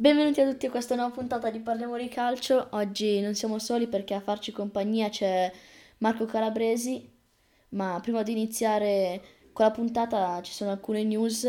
[0.00, 2.68] Benvenuti a tutti a questa nuova puntata di Parliamo di Calcio.
[2.70, 5.52] Oggi non siamo soli perché a farci compagnia c'è
[5.98, 7.06] Marco Calabresi,
[7.72, 9.20] ma prima di iniziare
[9.52, 11.46] con la puntata ci sono alcune news.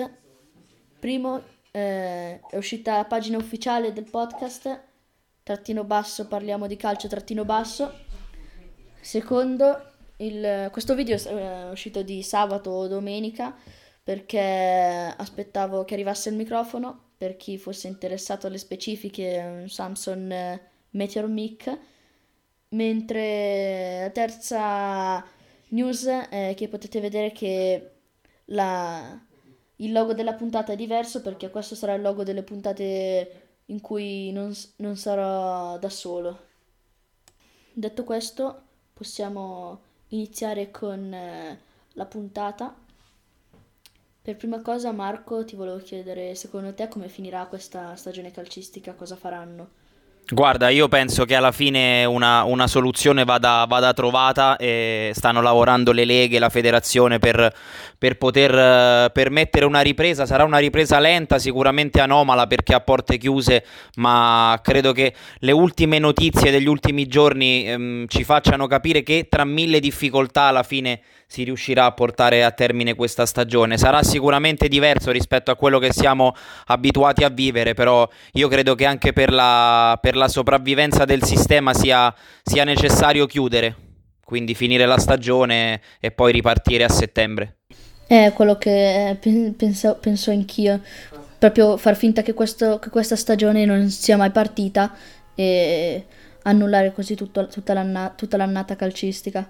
[1.00, 1.42] Primo,
[1.72, 4.84] eh, è uscita la pagina ufficiale del podcast,
[5.44, 8.00] trattino basso, parliamo di calcio, trattino basso.
[9.00, 13.56] Secondo, il, questo video è uscito di sabato o domenica
[14.04, 20.60] perché aspettavo che arrivasse il microfono per chi fosse interessato alle specifiche, un Samsung eh,
[20.90, 21.80] Meteor Mic,
[22.70, 25.24] mentre la terza
[25.68, 27.92] news è che potete vedere che
[28.46, 29.24] la,
[29.76, 34.32] il logo della puntata è diverso perché questo sarà il logo delle puntate in cui
[34.32, 36.48] non, non sarò da solo.
[37.72, 42.76] Detto questo, possiamo iniziare con eh, la puntata.
[44.24, 48.94] Per prima cosa, Marco, ti volevo chiedere, secondo te come finirà questa stagione calcistica?
[48.94, 49.70] Cosa faranno?
[50.30, 55.92] Guarda, io penso che alla fine una, una soluzione vada, vada, trovata e stanno lavorando
[55.92, 57.52] le leghe, la federazione per,
[57.98, 60.28] per poter uh, permettere una ripresa.
[60.28, 65.98] Sarà una ripresa lenta, sicuramente anomala perché a porte chiuse, ma credo che le ultime
[65.98, 71.02] notizie degli ultimi giorni um, ci facciano capire che tra mille difficoltà alla fine
[71.32, 73.78] si riuscirà a portare a termine questa stagione.
[73.78, 78.84] Sarà sicuramente diverso rispetto a quello che siamo abituati a vivere, però io credo che
[78.84, 83.76] anche per la, per la sopravvivenza del sistema sia, sia necessario chiudere,
[84.26, 87.60] quindi finire la stagione e poi ripartire a settembre.
[88.06, 89.18] È quello che
[89.56, 90.82] penso, penso anch'io,
[91.40, 94.94] proprio far finta che, questo, che questa stagione non sia mai partita
[95.34, 96.06] e
[96.42, 99.50] annullare così tutto, tutta, l'anna, tutta l'annata calcistica.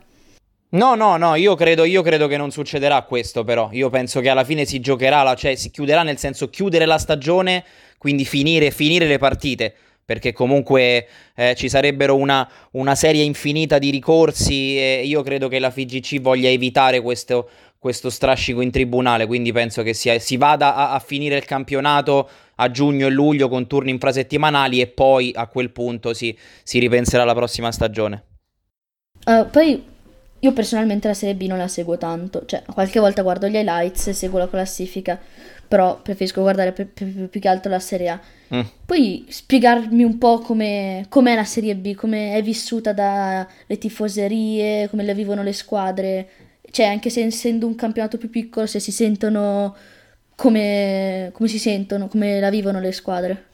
[0.73, 4.30] No, no, no, io credo, io credo, che non succederà questo però, io penso che
[4.30, 7.66] alla fine si giocherà, la, cioè si chiuderà nel senso chiudere la stagione,
[7.97, 9.73] quindi finire, finire le partite,
[10.05, 15.59] perché comunque eh, ci sarebbero una, una, serie infinita di ricorsi e io credo che
[15.59, 20.73] la FIGC voglia evitare questo, questo strascico in tribunale, quindi penso che sia, si vada
[20.73, 25.48] a, a finire il campionato a giugno e luglio con turni infrasettimanali e poi a
[25.48, 26.33] quel punto si,
[26.64, 28.23] si ripenserà alla prossima stagione.
[29.26, 29.91] Uh, poi
[30.44, 34.08] io personalmente la Serie B non la seguo tanto, cioè qualche volta guardo gli highlights
[34.08, 35.20] e seguo la classifica,
[35.68, 38.20] però preferisco guardare più, più, più che altro la Serie A.
[38.56, 38.62] Mm.
[38.86, 45.04] Puoi spiegarmi un po' come, com'è la Serie B, come è vissuta dalle tifoserie, come
[45.04, 46.28] la vivono le squadre,
[46.72, 49.76] cioè anche se essendo un campionato più piccolo, se si sentono
[50.36, 53.46] come, come si sentono, come la vivono le squadre.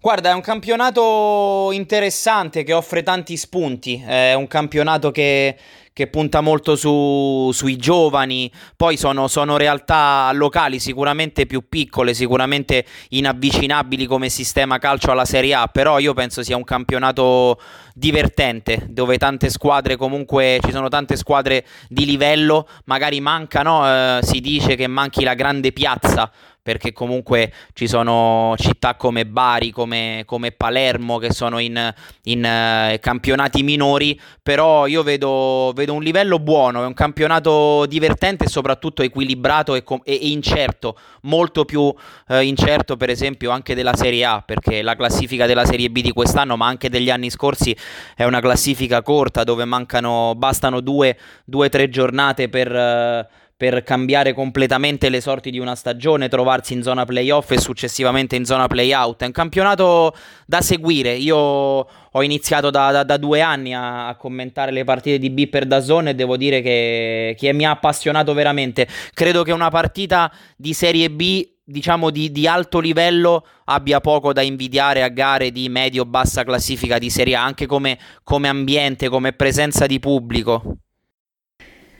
[0.00, 5.56] Guarda, è un campionato interessante che offre tanti spunti, è un campionato che,
[5.96, 12.84] che punta molto su, sui giovani, poi sono, sono, realtà locali sicuramente più piccole, sicuramente
[13.08, 17.58] inavvicinabili come sistema calcio alla Serie A, però io penso sia un campionato
[17.94, 24.42] divertente, dove tante squadre comunque ci sono tante squadre di livello, magari mancano, eh, si
[24.42, 26.30] dice che manchi la grande piazza
[26.66, 31.94] perché comunque ci sono città come Bari, come, come Palermo che sono in,
[32.24, 38.46] in uh, campionati minori, però io vedo, vedo, un livello buono, è un campionato divertente
[38.46, 43.94] e soprattutto equilibrato e, com- e incerto, molto più uh, incerto per esempio anche della
[43.94, 47.76] Serie A, perché la classifica della Serie B di quest'anno, ma anche degli anni scorsi,
[48.16, 51.16] è una classifica corta dove mancano, bastano due
[51.48, 52.72] o tre giornate per...
[52.72, 58.36] Uh, per cambiare completamente le sorti di una stagione, trovarsi in zona playoff e successivamente
[58.36, 59.22] in zona playout.
[59.22, 61.14] È un campionato da seguire.
[61.14, 65.48] Io ho iniziato da, da, da due anni a, a, commentare le partite di B
[65.48, 68.86] per Dazone e devo dire che, che, mi ha appassionato veramente.
[69.14, 74.42] Credo che una partita di Serie B diciamo di, di, alto livello abbia poco da
[74.42, 79.86] invidiare a gare di medio-bassa classifica di Serie A, anche come, come ambiente, come presenza
[79.86, 80.76] di pubblico.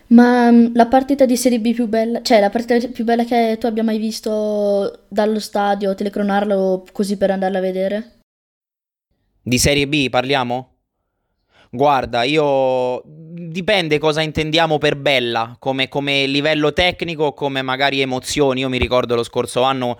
[0.08, 3.56] Ma mm, la partita di Serie B più bella, cioè la partita più bella che
[3.58, 8.10] tu abbia mai visto dallo stadio, telecronarlo così per andarla a vedere?
[9.42, 10.70] Di Serie B parliamo?
[11.70, 18.60] Guarda, io dipende cosa intendiamo per bella, come, come livello tecnico, come magari emozioni.
[18.60, 19.98] Io mi ricordo lo scorso anno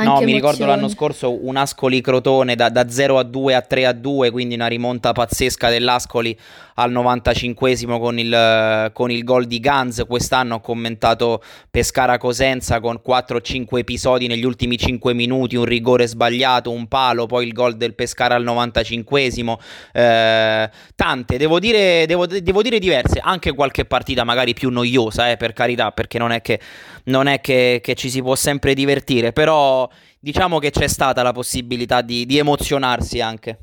[0.00, 3.62] anche no, mi ricordo l'anno scorso un Ascoli Crotone da, da, 0 a 2 a
[3.62, 6.38] 3 a 2, quindi una rimonta pazzesca dell'Ascoli
[6.74, 10.04] al 95esimo con il, con il gol di Ganz.
[10.06, 16.70] Quest'anno ho commentato Pescara Cosenza con 4-5 episodi negli ultimi 5 minuti, un rigore sbagliato,
[16.70, 19.56] un palo, poi il gol del Pescara al 95esimo.
[19.92, 25.36] Eh, tante, devo dire, devo, devo dire, diverse, anche qualche partita magari più noiosa, eh,
[25.36, 26.60] per carità, perché non è che,
[27.04, 29.87] non è che, che ci si può sempre divertire, però
[30.20, 33.58] diciamo che c'è stata la possibilità di, di emozionarsi anche.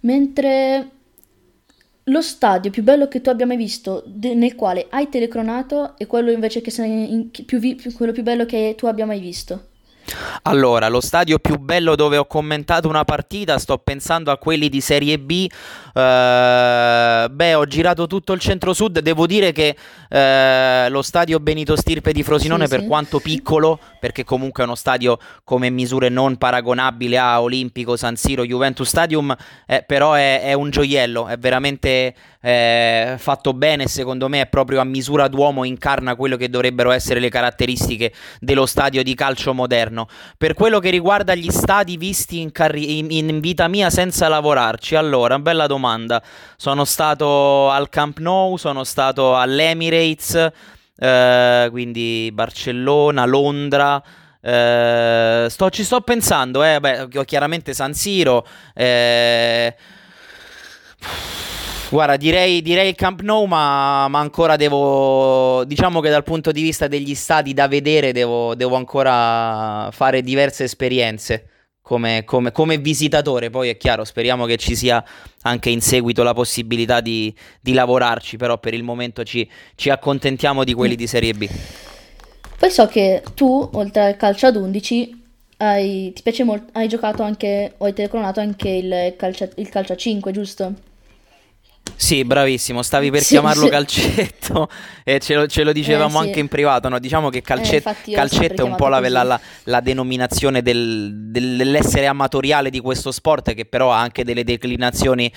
[0.00, 0.90] Mentre
[2.04, 6.06] lo stadio più bello che tu abbia mai visto, de- nel quale hai telecronato, è
[6.06, 9.67] quello invece che sei in- più vi- quello più bello che tu abbia mai visto.
[10.42, 14.80] Allora, lo stadio più bello dove ho commentato una partita, sto pensando a quelli di
[14.80, 15.46] Serie B.
[15.88, 19.00] Uh, beh, ho girato tutto il centro-sud.
[19.00, 22.86] Devo dire che uh, lo stadio Benito Stirpe di Frosinone, sì, per sì.
[22.86, 28.44] quanto piccolo, perché comunque è uno stadio come misure non paragonabile a Olimpico, San Siro,
[28.44, 29.34] Juventus Stadium,
[29.66, 33.86] eh, però è, è, un gioiello, è veramente eh, fatto bene.
[33.86, 38.66] Secondo me è proprio a misura d'uomo, incarna quello che dovrebbero essere le caratteristiche dello
[38.66, 40.08] stadio di calcio moderno governo.
[40.36, 44.94] Per quello che riguarda gli stati visti in, carri- in, in vita mia senza lavorarci,
[44.94, 46.22] allora, bella domanda.
[46.56, 50.50] Sono stato al Camp Nou, sono stato all'Emirates,
[50.96, 54.02] eh, quindi Barcellona, Londra.
[54.40, 58.46] Eh, sto, ci sto pensando, eh, beh, chiaramente San Siro.
[58.74, 59.74] Eh,
[61.90, 65.64] Guarda, direi, direi il Camp Nou, ma, ma, ancora devo.
[65.64, 70.64] Diciamo che dal punto di vista degli stati da vedere, devo, devo ancora fare diverse
[70.64, 71.48] esperienze
[71.80, 73.48] come, come, come, visitatore.
[73.48, 75.02] Poi è chiaro, speriamo che ci sia
[75.42, 80.64] anche in seguito la possibilità di, di lavorarci, però per il momento ci, ci, accontentiamo
[80.64, 81.48] di quelli di Serie B.
[82.58, 85.22] Poi so che tu, oltre al calcio ad 11,
[85.56, 89.94] hai, ti piace molto, hai giocato anche, o hai telecronato anche il calcio, il calcio
[89.94, 90.74] a 5, giusto?
[91.96, 93.70] Sì, bravissimo, stavi per sì, chiamarlo sì.
[93.70, 94.68] calcetto
[95.04, 96.26] e ce lo, ce lo dicevamo eh, sì.
[96.28, 96.98] anche in privato, no?
[96.98, 102.70] diciamo che calcet- eh, calcetto è un po' la, la, la, denominazione del, dell'essere amatoriale
[102.70, 105.32] di questo sport che però ha anche delle declinazioni,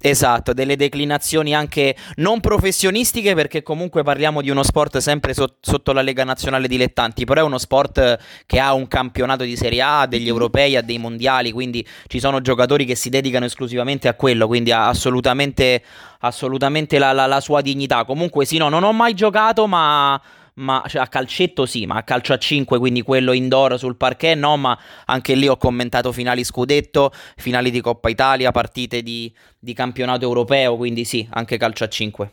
[0.00, 5.92] esatto, delle declinazioni anche non professionistiche perché comunque parliamo di uno sport sempre so- sotto
[5.92, 10.06] la Lega Nazionale Dilettanti, però è uno sport che ha un campionato di Serie A,
[10.06, 14.46] degli europei, ha dei mondiali, quindi ci sono giocatori che si dedicano esclusivamente a quello,
[14.46, 15.82] quindi ha assolutamente
[16.20, 18.04] assolutamente la, la, la, sua dignità.
[18.04, 20.20] Comunque sì, no, non ho mai giocato, ma,
[20.54, 24.36] ma cioè, a calcetto sì, ma a calcio a 5, quindi quello indoor sul parquet
[24.36, 29.72] no, ma anche lì ho commentato finali scudetto, finali di Coppa Italia, partite di, di
[29.74, 32.32] campionato europeo, quindi sì, anche calcio a 5.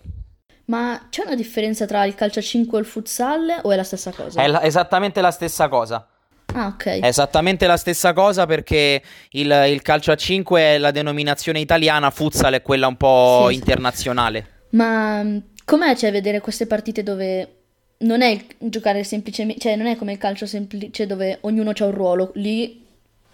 [0.66, 3.84] Ma c'è una differenza tra il calcio a 5 e il futsal o è la
[3.84, 4.42] stessa cosa?
[4.42, 6.08] È la, esattamente la stessa cosa.
[6.54, 7.00] Ah, ok.
[7.00, 9.02] È esattamente la stessa cosa perché
[9.32, 13.56] il, il, calcio a 5 è la denominazione italiana, futsal è quella un po' sì,
[13.56, 14.48] internazionale.
[14.70, 17.56] Ma mm, com'è cioè, vedere queste partite dove
[18.00, 21.92] non è giocare semplicemente, cioè non è come il calcio semplice dove ognuno ha un
[21.92, 22.86] ruolo, lì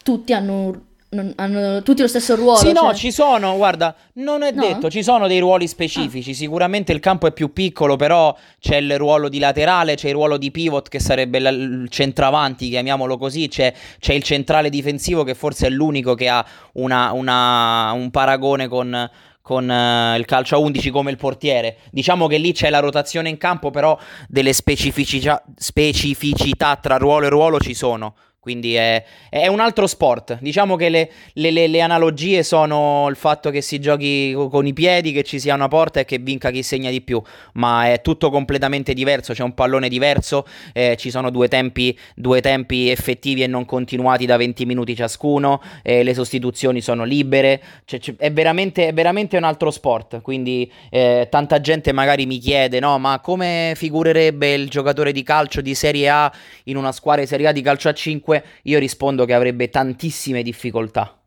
[0.03, 0.79] tutti hanno un
[1.11, 2.57] non, hanno tutti lo stesso ruolo.
[2.57, 2.73] Sì, cioè...
[2.73, 4.61] no, ci sono, guarda, non è no?
[4.61, 6.31] detto, ci sono dei ruoli specifici.
[6.31, 6.35] Ah.
[6.35, 10.37] Sicuramente il campo è più piccolo, però c'è il ruolo di laterale, c'è il ruolo
[10.37, 15.67] di pivot che sarebbe il centravanti, chiamiamolo così, c'è, c'è il centrale difensivo che forse
[15.67, 19.09] è l'unico che ha una, una, un paragone con,
[19.41, 21.77] con uh, il calcio a 11 come il portiere.
[21.91, 23.97] Diciamo che lì c'è la rotazione in campo, però
[24.27, 28.13] delle specificità, specificità tra ruolo e ruolo ci sono.
[28.41, 30.37] Quindi è, è, un altro sport.
[30.39, 34.71] Diciamo che le, le, le, le, analogie sono il fatto che si giochi con i
[34.71, 37.21] piedi, che ci sia una porta e che vinca chi segna di più.
[37.55, 39.33] Ma è tutto completamente diverso.
[39.33, 44.25] C'è un pallone diverso, eh, ci sono due tempi, due tempi, effettivi e non continuati
[44.25, 45.61] da 20 minuti ciascuno.
[45.83, 47.61] Eh, le sostituzioni sono libere.
[47.83, 50.21] Cioè, è, veramente, è, veramente, un altro sport.
[50.21, 55.59] Quindi eh, tanta gente magari mi chiede: no, ma come figurerebbe il giocatore di calcio
[55.59, 56.31] di Serie A
[56.63, 58.27] in una squadra di Serie A di calcio a 5?
[58.63, 61.19] Io rispondo che avrebbe tantissime difficoltà.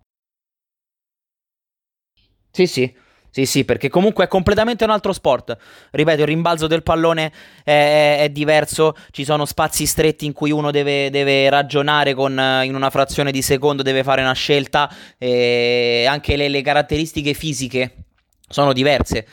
[2.50, 2.94] Sì, sì.
[3.34, 5.56] Sì, sì, perché comunque è completamente un altro sport.
[5.90, 7.32] Ripeto, il rimbalzo del pallone
[7.64, 12.32] è, è diverso, ci sono spazi stretti in cui uno deve, deve ragionare con,
[12.62, 14.86] in una frazione di secondo, deve fare una scelta
[15.18, 17.94] anche le, le caratteristiche fisiche
[18.46, 19.26] sono diverse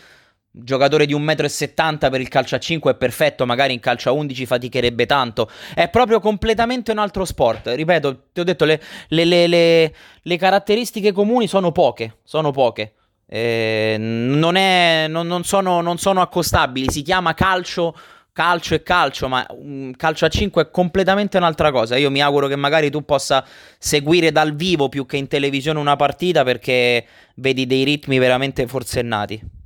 [0.51, 4.11] giocatore di 1,70 m per il calcio a 5 è perfetto, magari in calcio a
[4.13, 5.49] 11 faticherebbe tanto.
[5.73, 7.67] È proprio completamente un altro sport.
[7.67, 12.93] Ripeto, ti ho detto, le, le, le, le caratteristiche comuni sono poche, sono poche.
[13.27, 17.95] Eh, non, è, non, non, sono, non sono accostabili, si chiama calcio
[18.31, 21.97] calcio e calcio, ma un calcio a 5 è completamente un'altra cosa.
[21.97, 23.45] Io mi auguro che magari tu possa
[23.77, 29.58] seguire dal vivo più che in televisione una partita perché vedi dei ritmi veramente forsennati.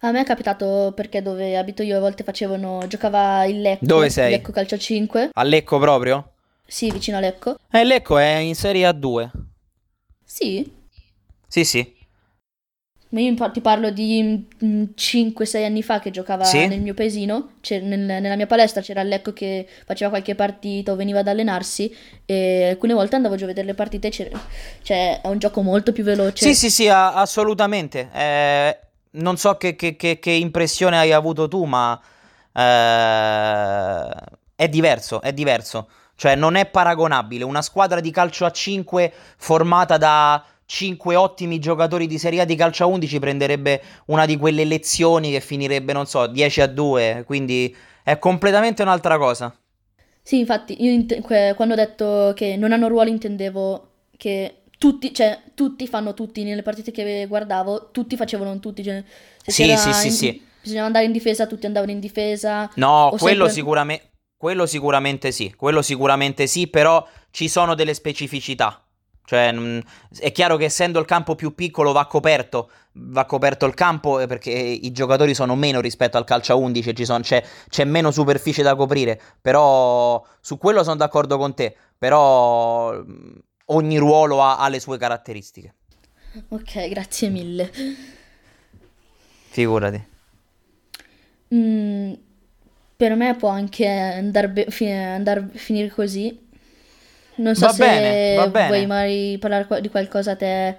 [0.00, 3.86] A me è capitato perché dove abito io a volte facevano, giocava il Lecco.
[3.86, 4.30] Dove sei?
[4.30, 5.30] Lecco Calcio 5.
[5.32, 6.32] A Lecco proprio?
[6.66, 7.56] Sì, vicino a Lecco.
[7.70, 9.30] Eh, Lecco è in Serie A2.
[10.22, 10.70] Sì?
[11.48, 11.94] Sì, sì.
[13.08, 16.66] Ma io ti parlo di 5-6 anni fa che giocava sì?
[16.66, 20.96] nel mio paesino, nel, nella mia palestra c'era il Lecco che faceva qualche partita o
[20.96, 21.94] veniva ad allenarsi
[22.26, 26.02] e alcune volte andavo giù a vedere le partite, cioè è un gioco molto più
[26.02, 26.44] veloce.
[26.44, 28.10] Sì, sì, sì, assolutamente.
[28.12, 28.78] Eh,
[29.16, 32.00] non so che, che, che, che, impressione hai avuto tu, ma
[32.52, 34.10] eh,
[34.54, 35.88] è diverso, è diverso.
[36.14, 37.44] Cioè non è paragonabile.
[37.44, 42.56] Una squadra di calcio a 5 formata da 5 ottimi giocatori di Serie A di
[42.56, 47.24] calcio a 11 prenderebbe una di quelle lezioni che finirebbe, non so, 10 a 2,
[47.26, 49.54] quindi è completamente un'altra cosa.
[50.22, 51.20] Sì, infatti, io int-
[51.54, 56.62] quando ho detto che non hanno ruolo intendevo che tutti, cioè, tutti fanno tutti, nelle
[56.62, 59.02] partite che guardavo, tutti facevano tutti, cioè,
[59.44, 60.42] sì, sì, sì, in, sì.
[60.60, 62.70] Bisognava andare in difesa, tutti andavano in difesa.
[62.74, 63.52] No, quello sempre...
[63.52, 64.10] sicuramente...
[64.38, 68.86] Quello sicuramente sì, quello sicuramente sì, però ci sono delle specificità.
[69.24, 69.52] Cioè,
[70.20, 74.26] è chiaro che essendo il campo più piccolo va coperto, va coperto il campo eh,
[74.28, 78.62] perché i giocatori sono meno rispetto al calcio a 11, sono, c'è, c'è, meno superficie
[78.62, 83.02] da coprire, però su quello sono d'accordo con te, però
[83.66, 85.74] ogni ruolo ha, ha le sue caratteristiche.
[86.48, 87.70] Ok, grazie mille.
[89.48, 90.14] Figurati.
[91.54, 92.12] Mm,
[92.96, 96.44] per me può anche andare be- fi- andar- finire così
[97.36, 98.66] non so va se bene, bene.
[98.68, 100.78] vuoi mai parlare di qualcosa a te.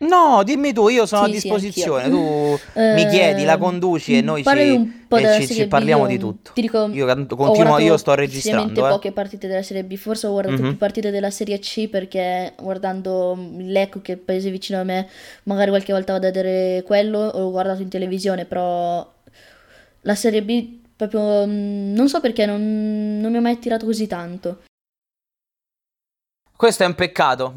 [0.00, 2.04] No, dimmi tu, io sono sì, a disposizione.
[2.04, 2.58] Sì, tu uh,
[2.94, 6.52] mi chiedi, la conduci e noi ci, e ci, ci parliamo di tutto.
[6.54, 8.82] Ti dico, io continuo, io sto registrando.
[8.82, 8.90] Ho eh.
[8.90, 10.70] poche partite della Serie B, forse ho guardato mm-hmm.
[10.70, 14.84] più partite della Serie C perché guardando il Lecco, che è il paese vicino a
[14.84, 15.06] me,
[15.42, 19.06] magari qualche volta vado a vedere quello, ho guardato in televisione, però
[20.00, 24.06] la Serie B proprio mm, non so perché non, non mi ha mai attirato così
[24.06, 24.60] tanto.
[26.60, 27.54] Questo è un peccato,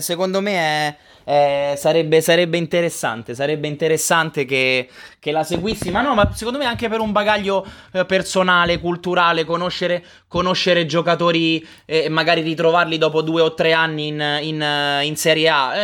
[0.00, 4.88] secondo me è, è, sarebbe, sarebbe, interessante, sarebbe interessante che,
[5.20, 9.44] che, la seguissi, ma no, ma secondo me anche per un bagaglio eh, personale, culturale,
[9.44, 15.48] conoscere, conoscere giocatori e magari ritrovarli dopo due o tre anni in, in, in Serie
[15.48, 15.74] A,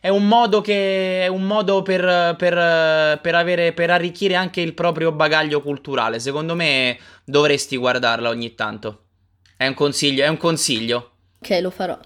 [0.00, 4.72] è, un modo, che, è un modo per, per, per, avere, per arricchire anche il
[4.72, 9.00] proprio bagaglio culturale, secondo me dovresti guardarla ogni tanto,
[9.54, 11.10] è un consiglio, è un consiglio.
[11.44, 11.98] Ok, lo farò.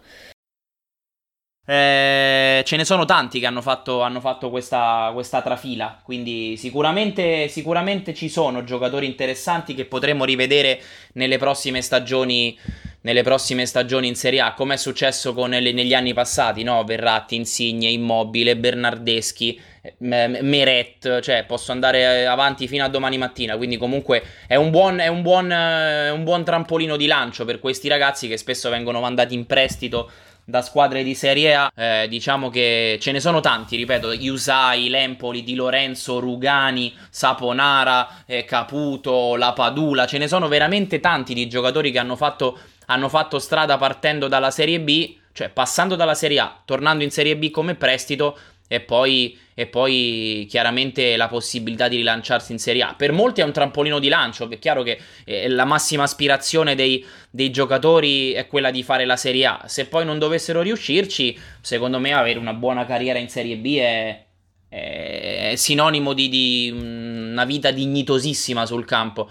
[1.64, 7.46] Eh, ce ne sono tanti che hanno fatto, hanno fatto questa, questa, trafila, quindi sicuramente,
[7.46, 10.80] sicuramente, ci sono giocatori interessanti che potremo rivedere
[11.12, 12.58] nelle prossime stagioni,
[13.08, 16.84] nelle prossime stagioni in Serie A, come è successo con, negli anni passati, no?
[16.84, 19.58] Verratti, Insigne, Immobile, Bernardeschi,
[20.00, 25.06] Meret, cioè posso andare avanti fino a domani mattina, quindi comunque è un buon, è
[25.06, 29.32] un buon, eh, un buon trampolino di lancio per questi ragazzi che spesso vengono mandati
[29.32, 30.10] in prestito
[30.44, 35.42] da squadre di Serie A, eh, diciamo che ce ne sono tanti, ripeto, Iusai, Lempoli,
[35.42, 41.90] Di Lorenzo, Rugani, Saponara, eh, Caputo, La Padula, ce ne sono veramente tanti di giocatori
[41.90, 42.58] che hanno fatto,
[42.90, 47.36] hanno fatto strada partendo dalla Serie B, cioè passando dalla Serie A, tornando in Serie
[47.36, 48.36] B come prestito
[48.70, 52.94] e poi, e poi, chiaramente la possibilità di rilanciarsi in Serie A.
[52.94, 57.04] Per molti è un trampolino di lancio, è chiaro che eh, la massima aspirazione dei,
[57.30, 59.62] dei, giocatori è quella di fare la Serie A.
[59.66, 64.24] Se poi non dovessero riuscirci, secondo me avere una buona carriera in Serie B è,
[64.68, 69.30] è sinonimo di, di una vita dignitosissima sul campo.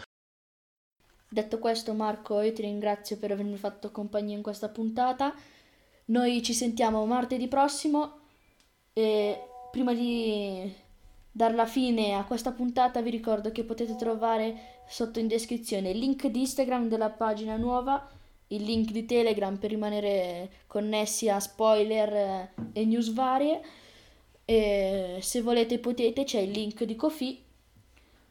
[1.30, 5.34] Detto questo, Marco, io ti ringrazio per avermi fatto compagnia in questa puntata.
[6.06, 8.20] Noi ci sentiamo martedì prossimo
[8.94, 9.38] e
[9.70, 10.74] prima di
[11.30, 16.00] dar la fine a questa puntata vi ricordo che potete trovare sotto in descrizione il
[16.00, 18.10] link di Instagram della pagina nuova,
[18.48, 23.62] il link di Telegram per rimanere connessi a spoiler e news varie.
[24.46, 27.44] E se volete potete c'è il link di Kofi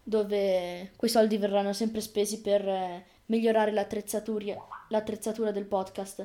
[0.08, 4.54] dove quei soldi verranno sempre spesi per eh, migliorare l'attrezzatura,
[4.88, 6.25] l'attrezzatura del podcast.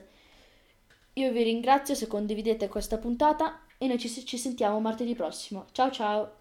[1.13, 5.65] Io vi ringrazio se condividete questa puntata e noi ci, ci sentiamo martedì prossimo.
[5.71, 6.40] Ciao ciao!